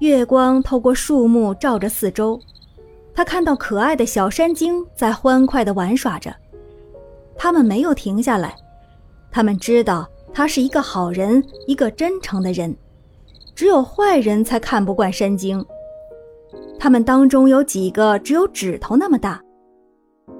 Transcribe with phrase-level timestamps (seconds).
[0.00, 2.40] 月光透过树木照着四周，
[3.14, 6.34] 他看到可爱的小山精在欢快地玩耍着。
[7.36, 8.56] 他们没有停下来，
[9.30, 12.74] 他们知道他是一个好人，一个真诚的人。
[13.54, 15.62] 只有坏人才看不惯山精。
[16.78, 19.38] 他们当中有几个只有指头那么大，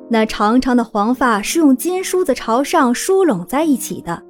[0.08, 4.22] 那长长的黄发是用金梳子朝上梳拢在一起的。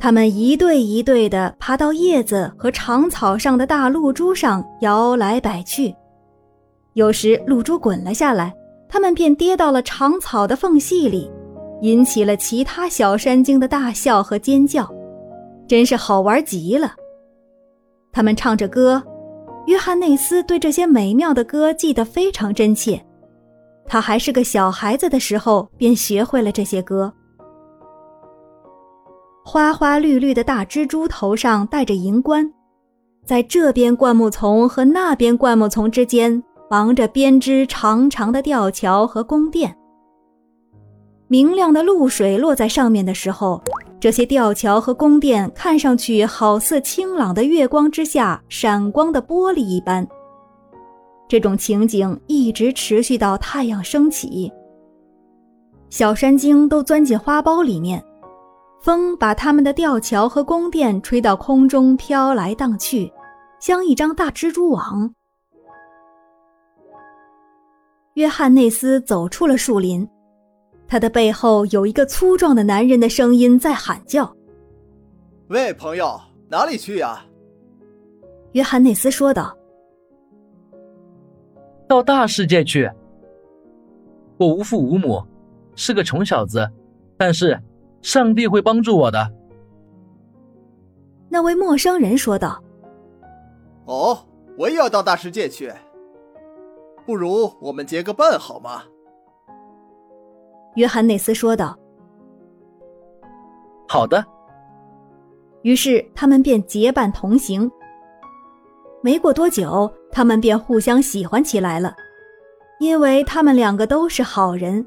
[0.00, 5.94] 他们一对一对地爬到叶子和长草上的大露珠上摇来摆去，
[6.94, 8.50] 有时露珠滚了下来，
[8.88, 11.30] 他们便跌到了长草的缝隙里，
[11.82, 14.90] 引起了其他小山精的大笑和尖叫，
[15.68, 16.94] 真是好玩极了。
[18.10, 19.02] 他们唱着歌，
[19.66, 22.98] 约翰内斯对这些美妙的歌记得非常真切，
[23.86, 27.12] 他还是个小孩子的时候便学会了这些歌。
[29.52, 32.48] 花花绿绿的大蜘蛛头上戴着银冠，
[33.24, 39.76] 在这边灌木丛和那边灌木丛之间绑着编织长长的吊桥和宫殿。
[41.26, 43.60] 明亮的露水落在上面的时候，
[43.98, 50.06] 这些吊桥和宫殿看上去好似清朗的月光之下闪光的玻璃一般。
[51.26, 54.48] 这种情景一直持续到太阳升起。
[55.88, 58.00] 小山精都钻进花苞里面。
[58.80, 63.12] 风把他们的吊桥和宫殿吹到空中飘来荡去，
[63.60, 65.14] 像一张大蜘蛛网。
[68.14, 70.08] 约翰内斯走出了树林，
[70.88, 74.34] 他的背后有一个粗壮的男人的声音在喊叫
[75.48, 77.22] ：“喂，朋友，哪里去呀？”
[78.52, 79.54] 约翰内斯说道
[81.86, 82.90] ：“到大世界去。
[84.38, 85.22] 我无父无母，
[85.76, 86.66] 是个穷小子，
[87.18, 87.60] 但是……”
[88.02, 89.32] 上帝会帮助我的。
[91.28, 92.62] 那位陌生人说道
[93.86, 94.18] ：“哦，
[94.58, 95.72] 我也要到大世界去。
[97.06, 98.82] 不如我们结个伴好吗？”
[100.76, 101.78] 约翰内斯说道
[103.88, 104.24] ：“好的。”
[105.62, 107.70] 于是他们便结伴同行。
[109.02, 111.94] 没过多久，他们便互相喜欢起来了，
[112.80, 114.86] 因为他们两个都是好人。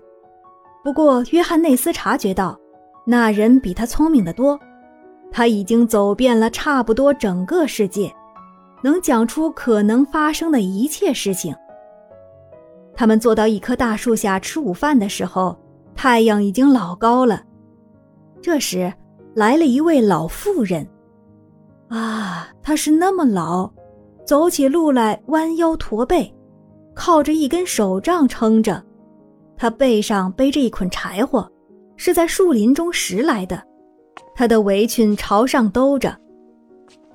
[0.84, 2.60] 不过，约翰内斯察觉到。
[3.06, 4.60] 那人比他聪明的多，
[5.32, 8.14] 他已经走遍了差不多整个世界，
[8.82, 11.54] 能讲出可能发生的一切事情。
[12.96, 15.58] 他们坐到一棵大树下吃午饭的时候，
[15.96, 17.44] 太阳已经老高了。
[18.42, 18.94] 这时，
[19.34, 20.88] 来了一位老妇人。
[21.90, 23.70] 啊，她是那么老，
[24.26, 26.34] 走起路来弯腰驼背，
[26.94, 28.84] 靠着一根手杖撑着，
[29.58, 31.50] 她背上背着一捆柴火。
[31.96, 33.64] 是在树林中拾来的，
[34.36, 36.18] 他的围裙朝上兜着。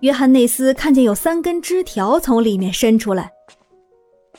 [0.01, 3.31] 约翰内斯看见有三根枝条从里面伸出来。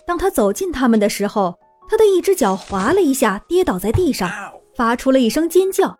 [0.08, 1.54] 当他走近他们的时候，
[1.90, 4.30] 他的一只脚滑了一下，跌倒在地上，
[4.76, 5.98] 发出了一声尖叫，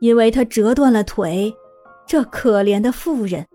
[0.00, 1.52] 因为他折断了腿。
[2.06, 3.46] 这可怜的妇人。